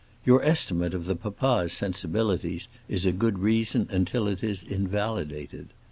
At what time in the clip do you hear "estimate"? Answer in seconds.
0.43-0.95